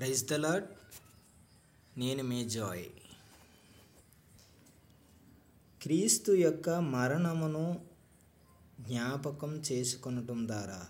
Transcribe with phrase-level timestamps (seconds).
[0.00, 0.66] Praise the lord
[1.98, 2.84] నేను మీ Joy.
[5.82, 7.80] క్రీస్తు యొక్క మరణమును
[8.80, 10.80] జ్ఞాపకం చేసుకొనటం ద్వారా.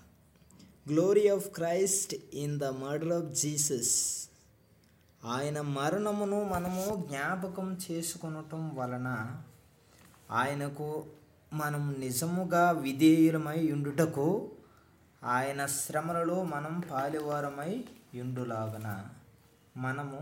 [0.89, 3.95] Glory of Christ in the murder of Jesus
[5.25, 9.39] ఆయన మరణమును మనము జ్ఞాపకం చేసుకొనటం వలన
[10.31, 11.07] ఆయనకు
[11.53, 14.51] మనం నిజముగా విధేయులమై ఉండుటకు
[15.25, 17.85] ఆయన శ్రమలలో మనం పాలివారమై
[18.19, 18.89] ఉండులాగన
[19.77, 20.21] మనము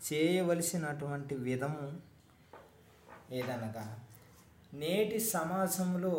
[0.00, 1.84] చేయవలసినటువంటి విధము
[3.32, 3.84] ఏదనగా
[4.74, 6.14] నేటి సమాజంలో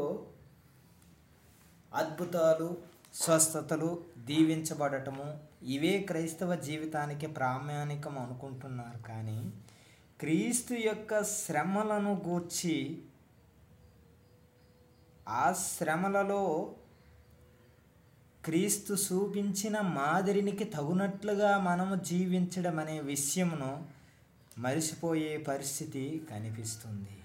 [1.91, 2.69] అద్భుతాలు
[3.13, 5.27] స్వస్థతలు దీవించబడటము
[5.67, 9.39] ఇవే క్రైస్తవ జీవితానికి ప్రామాణికం అనుకుంటున్నారు కానీ
[10.19, 12.77] క్రీస్తు యొక్క శ్రమలను గూర్చి
[15.35, 16.43] ఆ శ్రమలలో
[18.45, 23.87] క్రీస్తు చూపించిన మాదిరినికి తగునట్లుగా మనము జీవించడం అనే విషయమును
[24.57, 27.17] మరిసిపోయే పరిస్థితి కనిపిస్తుంది.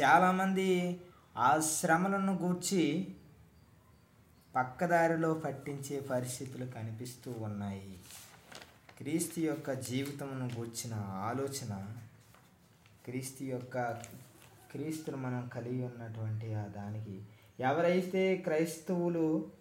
[0.00, 1.00] చాలామంది
[1.36, 3.08] ఆ శ్రమలను గూర్చి
[4.54, 7.98] పక్కదారిలో పట్టించే పరిస్థితులు కనిపిస్తూ ఉన్నాయి.
[8.98, 10.94] క్రీస్తు యొక్క జీవితమును గూర్చిన
[11.28, 11.94] ఆలోచన
[13.04, 13.78] క్రీస్తు యొక్క
[14.72, 17.22] క్రీస్తును మనం కలిగి ఉన్నటువంటి ఆ దానికి
[17.60, 19.59] ఎవరైతే క్రైస్తవులు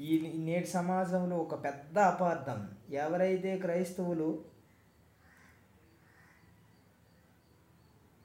[0.00, 2.74] ఈ నేటి సమాజంలో ఒక పెద్ద అపార్థం.
[2.90, 4.44] ఎవరైతే క్రైస్తవులు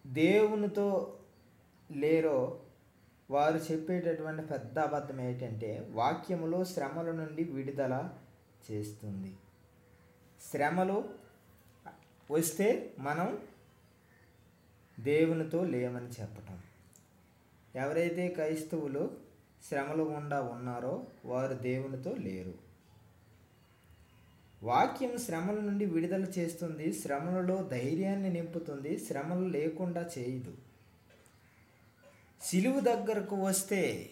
[0.07, 1.19] దేవునితో
[1.91, 2.61] లేరో
[3.31, 8.09] వారు చెప్పేటటువంటి పెద్ద అబద్ధం ఏంటంటే వాక్యములో శ్రమల నుండి విడుదల
[8.71, 9.37] చేస్తుంది.
[10.51, 11.09] శ్రమలు
[12.31, 13.39] వస్తే మనం
[14.99, 16.59] దేవునితో లేమని చెప్పటం.
[17.75, 19.24] ఎవరైతే క్రైస్తవులు
[19.69, 22.53] శ్రమలు గుండా ఉన్నారో వారు దేవునితో లేరు.
[24.63, 30.57] వాక్యం శ్రమల నుండి విడుదల చేస్తుంది శ్రమలలో ధైర్యాన్ని నింపుతుంది శ్రమలు లేకుండా చేయదు.
[32.41, 34.09] సిలువు దగ్గరకు వస్తే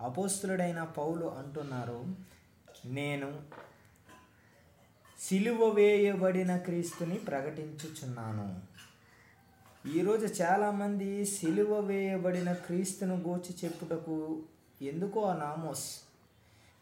[0.00, 2.04] అపోస్తులుడైన పౌలు అంటున్నారు
[2.86, 3.42] నేను
[5.18, 8.60] సిలువ వేయబడిన క్రీస్తుని ప్రకటించుచున్నాను.
[9.96, 14.42] ఈరోజు చాలామంది సిలువ వేయబడిన క్రీస్తును గూర్చి చెప్పుటకు
[14.82, 16.00] ఎందుకో ఆ నామోస్?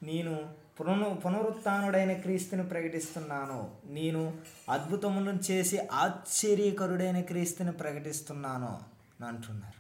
[0.02, 0.48] నేను
[0.80, 3.70] పునరు పునరుత్డైన క్రీస్తుని ప్రకటిస్తున్నాను.
[3.86, 4.34] నేను
[4.68, 9.78] అద్భుతములను చేసి ఆశ్చర్యకరుడైన క్రీస్తుని ప్రకటిస్తున్నాను అని అంటున్నారు.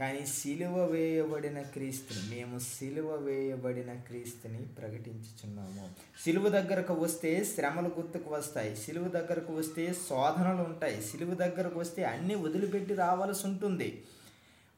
[0.00, 5.90] కానీ సిలువ వేయబడిన క్రీస్తుని మేము సిలువ వేయబడిన క్రీస్తుని ప్రకటించుచున్నాము.
[6.24, 8.76] సిలువ దగ్గరకు వస్తే శ్రమలు గుర్తుకు వస్తాయి.
[8.76, 11.02] సిలువ దగ్గరకు వస్తే శోధనలు ఉంటాయి.
[11.02, 14.02] సిలువ దగ్గరకు వస్తే అన్నీ వదిలిపెట్టి రావాల్సి ఉంటుంది.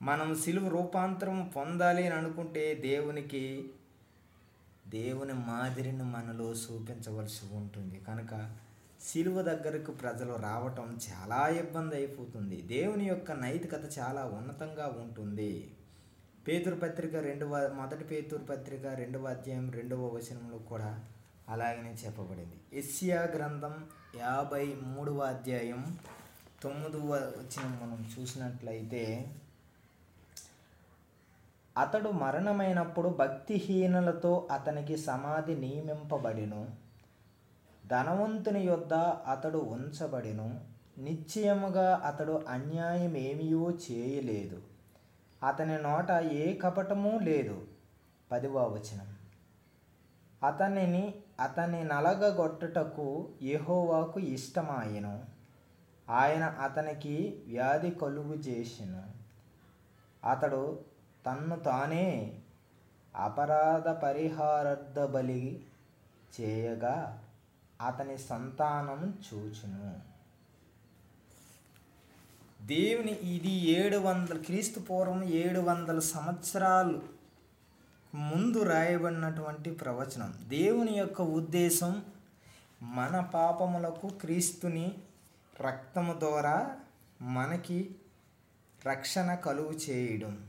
[0.03, 3.71] మనం సిలువ రూపాంతరం పొందాలి అని అనుకుంటే దేవునికి
[4.87, 8.01] దేవుని మాదిరిని మనలో చూపించవలసి ఉంటుంది.
[8.01, 8.55] కనుక
[9.01, 12.63] సిలువ దగ్గరకు ప్రజలు రావటం చాలా ఇబ్బంది అయిపోతుంది.
[12.63, 15.71] దేవుని యొక్క నైతికత చాలా ఉన్నతంగా ఉంటుంది.
[16.49, 21.05] పేతురు పత్రిక రెండవ మొదటి పేతురు పత్రిక రెండవ అధ్యాయం రెండవ వచనంలో కూడా
[21.49, 22.79] అలాగనే చెప్పబడింది.
[22.79, 23.75] ఎస్సియా గ్రంథం
[24.17, 25.99] యాభై మూడవ అధ్యాయం
[26.63, 29.31] తొమ్మిదవ వచనం మనం చూసినట్లయితే
[31.79, 36.69] అతడు మరణమైనప్పుడు భక్తిహీనులతో అతనికి సమాధి నియమింపబడిను.
[37.87, 40.61] ధనవంతుని యొద్ద అతడు ఉంచబడిను.
[40.99, 44.63] నిశ్చయముగా అతడు అన్యాయం ఏమీయో చేయలేదు.
[45.47, 47.67] అతని నోట ఏ కపటమూ లేదు.
[48.33, 49.17] పదివ వచనం.
[50.45, 55.25] అతనిని అతని నలగగొట్టుటకు యెహోవాకు ఇష్టమాయను.
[56.11, 59.03] ఆయన అతనికి వ్యాధి కలుగు చేసిన
[60.31, 62.41] అతడు తన్ను తానే
[63.17, 65.67] అపరాధ పరిహారార్థ బలి
[66.41, 67.25] చేయగా
[67.87, 70.01] అతని సంతానం చూచును.
[72.67, 77.03] దేవుని ఇది ఏడు వందల క్రీస్తు పూర్వం ఏడు వందల సంవత్సరాలు
[78.15, 80.35] ముందు రాయబడినటువంటి ప్రవచనం.
[80.49, 82.03] దేవుని యొక్క ఉద్దేశం
[82.83, 84.93] మన పాపములకు క్రీస్తుని
[85.61, 86.77] రక్తము ద్వారా
[87.23, 87.97] మనకి
[88.87, 90.49] రక్షణ కలుగు చేయడం.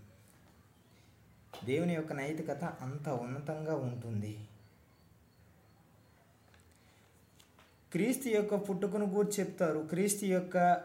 [1.66, 4.48] దేవుని యొక్క నైతికత అంత ఉన్నతంగా ఉంటుంది.
[7.92, 9.80] క్రీస్తు యొక్క పుట్టుకను గూర్చి చెప్తారు.
[9.80, 10.82] క్రీస్తు యొక్క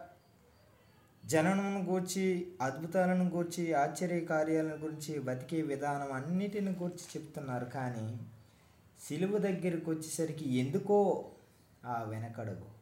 [1.25, 7.65] జననమును గూర్చి అద్భుతాలను గూర్చి ఆశ్చర్య కార్యాలను గురించి బతికే విధానం అన్నిటిని గూర్చి చెప్తున్నారు.
[7.65, 8.19] కానీ
[9.07, 11.29] సిలువ దగ్గరికి వచ్చేసరికి ఎందుకో
[11.85, 12.75] ఆ వెనకడుగు.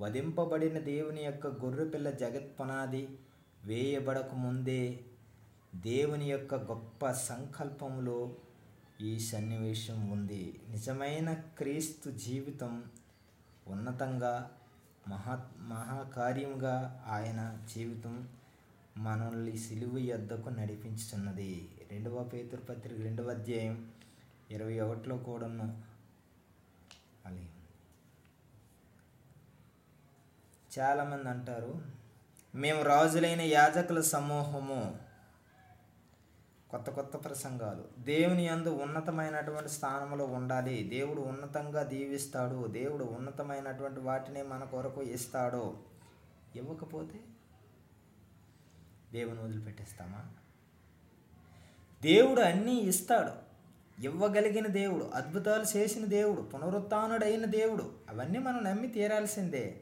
[0.00, 3.08] వధింపబడిన దేవుని యొక్క గొర్రెపిల్ల జగత్పునాది
[3.64, 5.00] వేయబడక ముందే
[5.72, 8.18] దేవుని యొక్క గొప్ప సంకల్పంలో
[9.00, 10.60] ఈ సన్నివేశం ఉంది.
[10.70, 12.72] నిజమైన క్రీస్తు జీవితం
[13.66, 14.32] ఉన్నతంగా
[15.08, 17.40] మహా మహాకార్యంగా ఆయన
[17.74, 18.14] జీవితం
[18.98, 21.50] మనల్ని సిలువ యొద్దకు నడిపించుతున్నది
[21.90, 23.76] రెండవ పేతురు పత్రిక రెండవ అధ్యాయం
[24.50, 25.68] ఇరవై ఒకటిలో కూడాను
[27.26, 27.46] అది
[30.78, 31.72] చాలామంది అంటారు
[32.54, 34.80] మేము రాజులైన యాజకుల సమూహము
[36.70, 38.02] కొత్త కొత్త ప్రసంగాలు.
[38.02, 40.82] దేవుని అందు ఉన్నతమైనటువంటి స్థానంలో ఉండాలి.
[40.82, 42.66] దేవుడు ఉన్నతంగా దీవిస్తాడు.
[42.66, 45.76] దేవుడు ఉన్నతమైనటువంటి వాటిని మన కొరకు ఇస్తాడు.
[46.56, 47.20] ఇవ్వకపోతే
[49.12, 50.26] దేవుని వదిలిపెట్టేస్తామా?
[52.02, 53.48] దేవుడు అన్నీ ఇస్తాడు.
[54.02, 59.80] ఇవ్వగలిగిన దేవుడు అద్భుతాలు చేసిన దేవుడు పునరుత్డైన దేవుడు అవన్నీ మనం నమ్మి తీరాల్సిందే.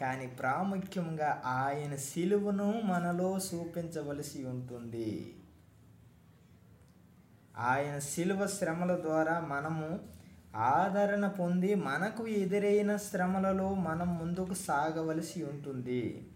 [0.00, 5.37] కానీ ప్రాముఖ్యంగా ఆయన సిలువను మనలో చూపించవలసి ఉంటుంది.
[7.58, 10.00] ఆయన శిలువ శ్రమల ద్వారా మనము
[10.56, 16.28] ఆదరణ పొంది మనకు ఎదురైన శ్రమలలో మనం ముందుకు సాగవలసి ఉంటుంది.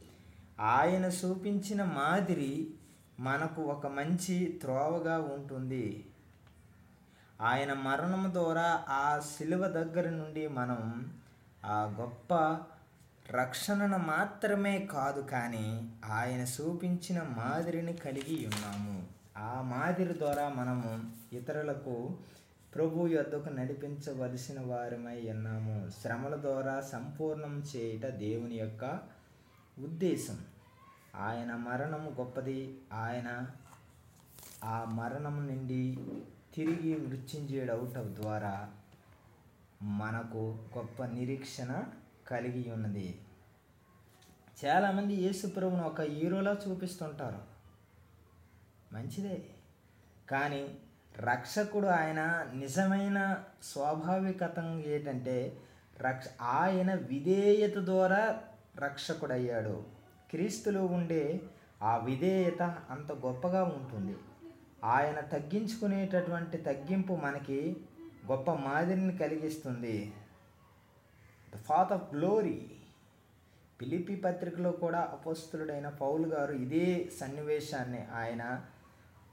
[0.60, 2.74] ఆయన చూపించిన మాదిరి
[3.20, 6.06] మనకు ఒక మంచి త్రోవగా ఉంటుంది.
[7.40, 11.12] ఆయన మరణం ద్వారా ఆ శిలువ దగ్గర నుండి మనం
[11.64, 12.58] ఆ గొప్ప
[13.30, 19.21] రక్షణను మాత్రమే కాదు కానీ ఆయన చూపించిన మాదిరిని కలిగి ఉన్నాము.
[19.36, 22.18] ఆ మాదిరి ద్వారా మనము ఇతరులకు
[22.74, 25.90] ప్రభు యొద్దకు నడిపించవలసిన వారమై ఉన్నాము.
[26.02, 29.00] శ్రమల ద్వారా సంపూర్ణం చేయుట దేవుని యొక్క
[29.78, 30.44] ఉద్దేశం.
[31.16, 32.78] ఆయన మరణము గొప్పది.
[32.92, 33.46] ఆయన
[34.64, 35.98] ఆ మరణం నుండి
[36.54, 38.70] తిరిగి మృత్యుంజయుడవటం ద్వారా
[39.82, 41.84] మనకు గొప్ప నిరీక్షణ
[42.28, 43.20] కలిగి ఉన్నది.
[44.64, 47.51] చాలామంది యేసు ప్రభుని ఒక హీరోలా చూపిస్తుంటారు.
[48.92, 49.42] మంచిదే.
[50.30, 50.78] కానీ
[51.16, 55.56] రక్షకుడు ఆయన నిజమైన స్వాభావికత ఏంటంటే
[55.98, 58.42] రక్ష ఆయన విధేయత ద్వారా
[58.76, 59.84] రక్షకుడయ్యాడు.
[60.30, 61.40] క్రీస్తులో ఉండే
[61.82, 64.16] ఆ విధేయత అంత గొప్పగా ఉంటుంది.
[64.84, 67.76] ఆయన తగ్గించుకునేటటువంటి తగ్గింపు మనకి
[68.30, 70.14] గొప్ప మాదిరిని కలిగిస్తుంది.
[71.54, 72.70] ద ఫాత్ ఆఫ్ గ్లోరీ
[73.80, 78.64] పిలిపి పత్రికలో కూడా అపస్తులుడైన పౌలు గారు ఇదే సన్నివేశాన్ని ఆయన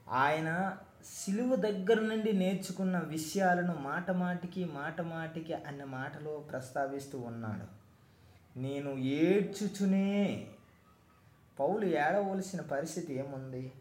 [0.09, 0.77] ఆయన
[1.25, 7.79] సిలువ దగ్గర నుండి నేర్చుకున్న విషయాలను మాట మాటికి మాట మాటికి అన్న మాటలో ప్రస్తావిస్తూ ఉన్నాడు.
[8.59, 10.47] నేను ఏడ్చుచునే
[11.59, 13.71] పౌలు ఏడవలసిన పరిస్థితి ఏముంది?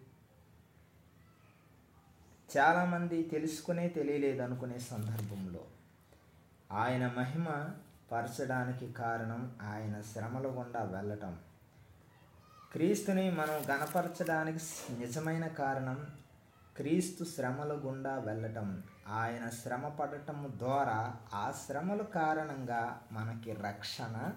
[2.59, 5.61] చాలామంది తెలుసుకునే తెలియలేదు అనుకునే సందర్భంలో.
[6.73, 7.69] ఆయన మహిమ
[8.13, 11.37] పరచడానికి కారణం ఆయన శ్రమల గుండా వెళ్ళటం.
[12.73, 14.59] క్రీస్తుని మనం గణపరచడానికి
[14.99, 16.07] నిజమైన కారణం
[16.77, 18.83] క్రీస్తు శ్రమల గుండా వెళ్ళటం.
[19.09, 24.33] ఆయన శ్రమ పడటం ద్వారా ఆ శ్రమల కారణంగా మనకి రక్షణ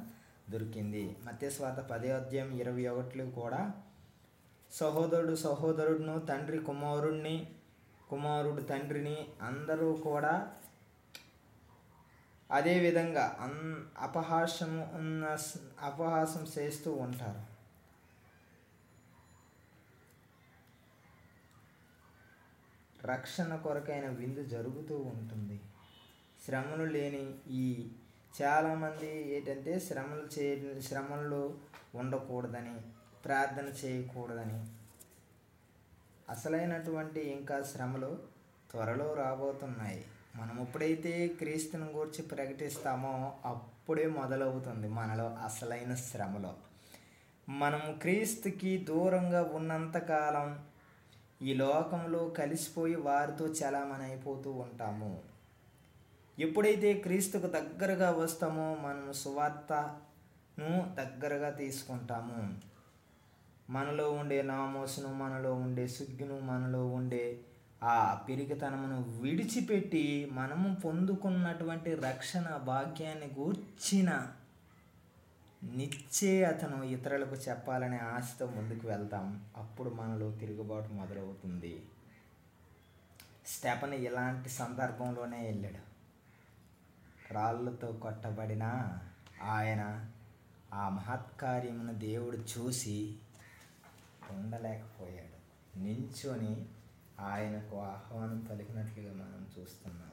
[0.50, 1.18] దొరికింది.
[1.24, 3.72] మత్స్వాత పదే అధ్యాయం ఇరవై ఒకటిలో కూడా
[4.72, 7.50] సహోదరుడు సహోదరుడును తండ్రి కుమారుడిని
[8.10, 10.52] కుమారుడు తండ్రిని అందరూ కూడా
[12.52, 15.38] అదేవిధంగా అన్ అపహాసం ఉన్న
[15.82, 17.51] అపహాసం చేస్తూ ఉంటారు.
[23.06, 25.62] రక్షణ కొరకైన విందు జరుగుతూ ఉంటుంది.
[26.46, 27.88] శ్రమలు లేని ఈ
[28.42, 31.58] చాలామంది ఏంటంటే శ్రమలు చే శ్రమలు
[31.96, 32.76] ఉండకూడదని
[33.26, 34.66] ప్రార్థన చేయకూడదని.
[36.30, 38.20] అసలైనటువంటి ఇంకా శ్రమలు
[38.72, 40.06] త్వరలో రాబోతున్నాయి.
[40.36, 46.56] మనం ఎప్పుడైతే క్రీస్తుని గురించి ప్రకటిస్తామో అప్పుడే మొదలవుతుంది మనలో అసలైన శ్రమలో.
[47.50, 50.71] మనము క్రీస్తుకి దూరంగా ఉన్నంతకాలం
[51.42, 55.20] ఈ లోకంలో కలిసిపోయి వారితో చలామణి అయిపోతూ ఉంటాము.
[56.40, 62.54] ఎప్పుడైతే క్రీస్తుకు దగ్గరగా వస్తామో మనం సువార్తను దగ్గరగా తీసుకుంటాము.
[63.70, 67.40] మనలో ఉండే నామోసును మనలో ఉండే సుగ్గును మనలో ఉండే
[67.84, 74.28] ఆ పెరిగితనమును విడిచిపెట్టి మనము పొందుకున్నటువంటి రక్షణ భాగ్యాన్ని గూర్చిన
[75.64, 81.86] నిశ్చయతను ఇతరులకు చెప్పాలనే ఆశతో ముందుకు వెళ్తాం అప్పుడు మనలో తిరుగుబాటు మొదలవుతుంది.
[83.46, 85.92] స్టెపన్ ఇలాంటి సందర్భంలోనే వెళ్ళాడు.
[87.34, 88.64] రాళ్ళతో కొట్టబడిన
[89.44, 90.12] ఆయన
[90.74, 93.16] ఆ మహత్కార్యమును దేవుడు చూసి
[94.32, 95.42] ఉండలేకపోయాడు
[95.80, 96.66] నించొని
[97.20, 100.12] ఆయనకు ఆహ్వానం పలికినట్లుగా మనం చూస్తున్నాం.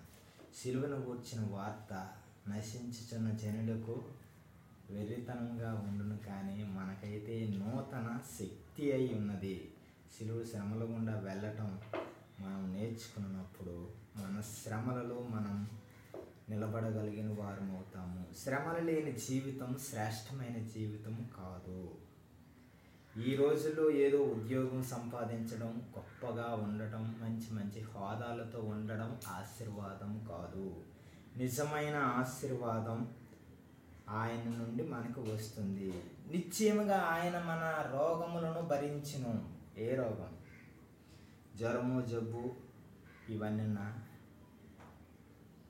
[0.62, 2.08] సిలువను కూర్చిన వార్త
[2.48, 4.02] నశించుచున్న జనులకు
[4.90, 9.72] వెర్రితనంగా ఉండును కానీ మనకైతే నూతన శక్తి అయి ఉన్నది.
[10.18, 11.80] సిలువు శ్రమల గుండా వెళ్ళటం
[12.40, 15.68] మనం నేర్చుకున్నప్పుడు మన శ్రమలలో మనం
[16.48, 18.26] నిలబడగలిగిన వారం అవుతాము.
[18.44, 21.94] శ్రమలు లేని జీవితం శ్రేష్టమైన జీవితం కాదు.
[23.26, 30.82] ఈ రోజుల్లో ఏదో ఉద్యోగం సంపాదించడం గొప్పగా ఉండటం మంచి మంచి హోదాలతో ఉండడం ఆశీర్వాదం కాదు.
[31.36, 33.14] నిజమైన ఆశీర్వాదం
[34.08, 36.02] ఆయన నుండి మనకు వస్తుంది.
[36.30, 39.44] నిశ్చయముగా ఆయన మన రోగములను భరించును.
[39.78, 40.28] ఏ రోగం?
[41.56, 42.54] జ్వరము జబ్బు
[43.28, 43.74] ఇవన్నీ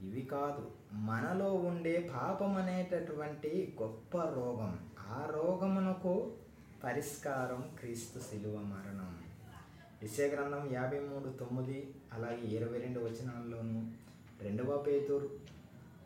[0.01, 0.71] ఇవి కాదు.
[0.93, 4.89] మనలో ఉండే పాపం అనేటటువంటి గొప్ప రోగం.
[4.99, 6.33] ఆ రోగమునకు
[6.85, 9.19] పరిష్కారం క్రీస్తు శిలువ మరణం.
[10.21, 13.83] గ్రంథం యాభై మూడు తొమ్మిది అలాగే ఇరవై రెండు వచనాల్లోనూ
[14.43, 15.58] రెండవ పేతూరు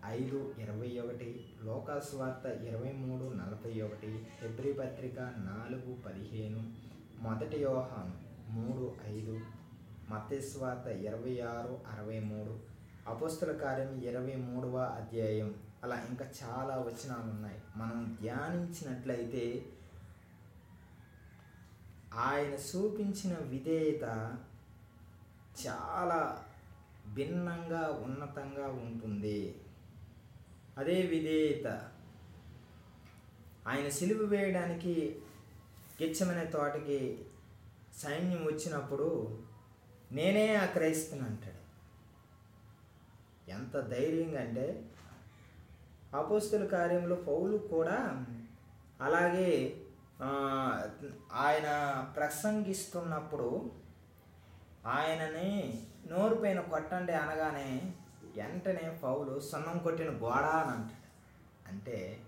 [0.04, 6.72] ఐదు ఇరవై ఒకటి లోకాస్వార్త ఇరవై మూడు నలభై ఒకటి ఫిబ్రి పత్రిక నాలుగు పదిహేను
[7.20, 8.14] మొదటి యోహాను
[8.50, 9.40] మూడు ఐదు
[10.10, 12.58] మతేశ్వార్త ఇరవై ఆరు అరవై మూడు
[13.06, 15.54] అపోస్తుల కార్యం ఇరవై మూడవ అధ్యాయం.
[15.84, 17.60] అలా ఇంకా చాలా వచనాలు ఉన్నాయి.
[17.76, 19.64] మనం ధ్యానించినట్లయితే
[22.14, 24.36] ఆయన చూపించిన విధేయత
[25.66, 26.42] చాలా
[27.14, 29.54] భిన్నంగా ఉన్నతంగా ఉంటుంది.
[30.78, 31.66] అదే విధేయత.
[33.68, 34.94] ఆయన సిలువ వేయడానికి
[36.02, 37.00] గిచ్చమనే తోటకి
[38.02, 39.08] సైన్యం వచ్చినప్పుడు
[40.12, 41.60] నేనే ఆ క్రైస్తుని అంటాడు.
[43.50, 44.66] ఎంత ధైర్యంగా అంటే
[46.14, 48.26] అపోస్తుల కార్యంలో పౌలు కూడా
[49.00, 49.50] అలాగే
[51.32, 51.68] ఆయన
[52.16, 53.48] ప్రసంగిస్తున్నప్పుడు
[54.86, 55.50] ఆయనని
[56.10, 57.70] నోరు పైన కొట్టండి అనగానే
[58.36, 61.02] వెంటనే పౌలు సున్నం కొట్టిన గోడ అని అంటాడు.
[61.68, 62.20] అంటే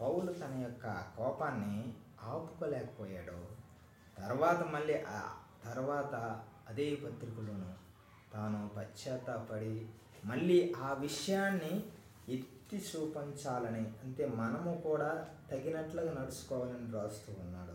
[0.00, 0.86] పౌలు తన యొక్క
[1.16, 3.46] కోపాన్ని ఆపుకోలేకపోయాడు.
[4.20, 4.94] తర్వాత మళ్ళీ
[5.64, 7.74] తర్వాత అదే పత్రికలోను
[8.32, 9.88] తాను పశ్చాత్తాపడి
[10.24, 11.84] మళ్ళీ ఆ విషయాన్ని
[12.28, 17.74] ఎత్తి చూపించాలని అంటే మనము కూడా తగినట్లుగా నడుచుకోవాలని రాస్తూ ఉన్నాడు.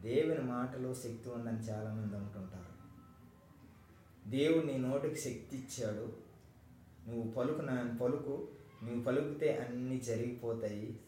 [0.00, 2.75] దేవుని మాటలో శక్తి ఉందని చాలామంది అంటుంటారు.
[4.26, 6.12] దేవుడు నీ నోటికి శక్తి ఇచ్చాడు
[7.08, 8.48] నువ్వు పలుకు నా పలుకు
[8.84, 11.00] నువ్వు పలుకుతే అన్నీ జరిగిపోతాయి.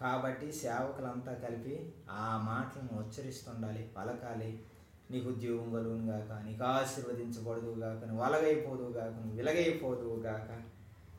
[0.00, 4.62] కాబట్టి సేవకులంతా కలిపి ఆ మాటలను ఉచ్చరిస్తుండాలి పలకాలి.
[5.10, 10.50] నీకు ఉద్యోగం కలుగును గాక నీకు ఆశీర్వదించబడదు గాక నువ్వు అలగైపోదు గాక నువ్వు విలగైపోదు గాక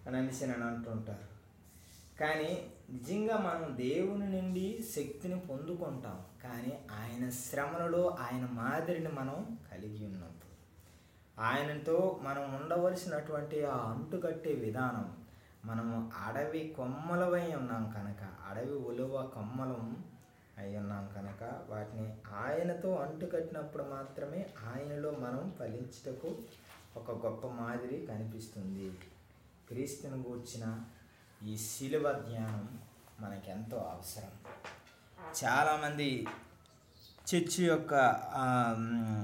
[0.08, 1.28] అని అనేసి నన్ను అంటుంటారు.
[2.20, 6.20] కానీ నిజంగా మనం దేవుని నుండి శక్తిని పొందుకుంటాం.
[6.44, 10.47] కానీ ఆయన శ్రమలలో ఆయన మాదిరిని మనం కలిగి ఉన్నప్పుడు
[11.39, 15.17] ఆయనతో మనం ఉండవలసినటువంటి ఆ అంటుకట్టే విధానం.
[15.65, 20.06] మనము అడవి కొమ్మలవై ఉన్నాం కనుక అడవి ఉలువ కొమ్మలం
[20.58, 26.38] అయి ఉన్నాం కనుక వాటిని ఆయనతో అంటుకట్టినప్పుడు మాత్రమే ఆయనలో మనం ఫలించుటకు
[26.98, 29.00] ఒక గొప్ప మాదిరి కనిపిస్తుంది.
[29.67, 30.79] క్రీస్తుని గూర్చిన
[31.44, 32.79] ఈ శిలువ ధ్యానం
[33.20, 34.32] మనకెంతో అవసరం.
[35.44, 36.27] చాలామంది
[37.36, 37.94] చర్చి యొక్క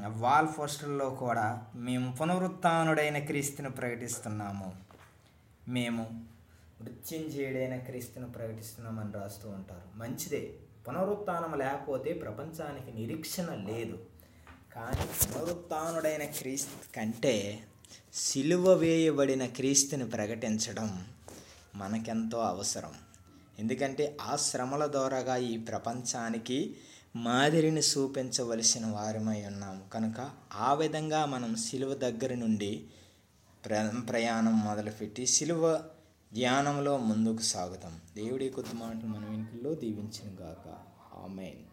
[0.07, 4.73] వాల్ పోస్టర్లో కూడా మేము పునరుత్డైన క్రీస్తుని ప్రకటిస్తున్నాము.
[5.67, 6.25] మేము
[6.81, 9.97] మృత్యుంజయుడైన క్రీస్తుని ప్రకటిస్తున్నామని రాస్తూ ఉంటారు.
[9.97, 10.53] మంచిదే.
[10.87, 13.99] పునరుత్నం లేకపోతే ప్రపంచానికి నిరీక్షణ లేదు.
[14.75, 17.63] కానీ పునరుత్డైన క్రీస్తు కంటే
[18.13, 21.05] సిలువ వేయబడిన క్రీస్తుని ప్రకటించడం
[21.75, 22.91] మనకెంతో అవసరం.
[23.59, 26.75] ఎందుకంటే ఆ శ్రమల ద్వారాగా ఈ ప్రపంచానికి
[27.15, 29.89] మాదిరిని చూపించవలసిన వారమై ఉన్నాము.
[29.89, 32.87] కనుక ఆ విధంగా మనం సిలువ దగ్గర నుండి
[33.65, 35.83] ప్ర ప్రయాణం మొదలుపెట్టి సిలువ
[36.33, 37.99] ధ్యానంలో ముందుకు సాగుతాం.
[38.15, 40.69] దేవుడి కొద్ది మాటలు మన వెనుకల్లో దీవించిన గాక
[41.23, 41.72] ఆమెన్.